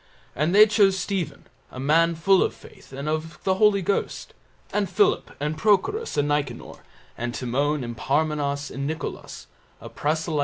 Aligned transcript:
And 0.35 0.55
they 0.55 0.65
chose 0.65 0.97
Stephen, 0.97 1.45
a 1.69 1.79
man 1.79 2.15
full 2.15 2.41
of 2.41 2.55
faith 2.55 2.91
and 2.91 3.07
of 3.07 3.37
the 3.43 3.53
Holy 3.61 3.83
Ghost, 3.83 4.33
and 4.73 4.89
Philip 4.89 5.29
and 5.39 5.55
Prochorus 5.55 6.17
and 6.17 6.27
Nicanor, 6.27 6.79
and 7.19 7.35
Timon 7.35 7.83
and 7.83 7.95
Parmenas 7.95 8.71
and 8.71 8.87
Nicolas, 8.87 9.45
a 9.79 9.89
proselyte 9.89 10.27
of 10.33 10.37
Antioch. 10.37 10.39